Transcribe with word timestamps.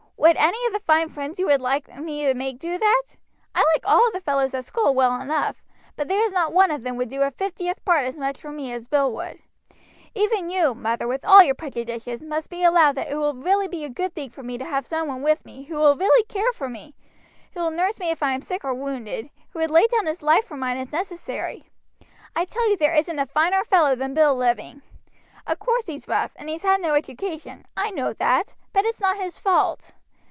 "Would 0.21 0.37
any 0.37 0.67
of 0.67 0.71
the 0.71 0.79
fine 0.79 1.09
friends 1.09 1.39
you 1.39 1.47
would 1.47 1.61
like 1.63 1.87
me 1.97 2.25
to 2.25 2.35
make 2.35 2.59
do 2.59 2.77
that? 2.77 3.01
I 3.55 3.65
like 3.73 3.83
all 3.85 4.11
the 4.11 4.19
fellows 4.21 4.53
at 4.53 4.63
school 4.65 4.93
well 4.93 5.19
enough, 5.19 5.63
but 5.95 6.07
there 6.07 6.23
is 6.23 6.31
not 6.31 6.53
one 6.53 6.69
of 6.69 6.83
them 6.83 6.95
would 6.97 7.09
do 7.09 7.23
a 7.23 7.31
fiftieth 7.31 7.83
part 7.83 8.05
as 8.05 8.19
much 8.19 8.39
for 8.39 8.51
me 8.51 8.71
as 8.71 8.87
Bill 8.87 9.11
would. 9.13 9.39
Even 10.13 10.51
you, 10.51 10.75
mother, 10.75 11.07
with 11.07 11.25
all 11.25 11.41
your 11.43 11.55
prejudices; 11.55 12.21
must 12.21 12.53
allow 12.53 12.91
that 12.91 13.09
it 13.09 13.15
will 13.15 13.33
be 13.67 13.83
a 13.83 13.89
good 13.89 14.13
thing 14.13 14.29
for 14.29 14.43
me 14.43 14.59
to 14.59 14.63
have 14.63 14.85
some 14.85 15.07
one 15.07 15.23
with 15.23 15.43
me 15.43 15.63
who 15.63 15.75
will 15.77 15.97
really 15.97 16.23
care 16.25 16.53
for 16.53 16.69
me, 16.69 16.93
who 17.55 17.59
will 17.59 17.71
nurse 17.71 17.99
me 17.99 18.11
if 18.11 18.21
I 18.21 18.33
am 18.33 18.43
sick 18.43 18.63
or 18.63 18.75
wounded, 18.75 19.27
who 19.49 19.59
would 19.59 19.71
lay 19.71 19.87
down 19.87 20.05
his 20.05 20.21
life 20.21 20.45
for 20.45 20.55
mine 20.55 20.77
if 20.77 20.91
necessary. 20.91 21.71
I 22.35 22.45
tell 22.45 22.69
you 22.69 22.77
there 22.77 22.95
isn't 22.95 23.17
a 23.19 23.25
finer 23.25 23.63
fellow 23.65 23.95
than 23.95 24.13
Bill 24.13 24.35
living. 24.35 24.83
Of 25.47 25.57
course 25.57 25.87
he's 25.87 26.07
rough, 26.07 26.33
and 26.35 26.47
he's 26.47 26.63
had 26.63 26.79
no 26.79 26.93
education, 26.93 27.65
I 27.75 27.89
know 27.89 28.13
that; 28.13 28.55
but 28.71 28.85
it's 28.85 29.01
not 29.01 29.17
his 29.17 29.39
fault. 29.39 29.93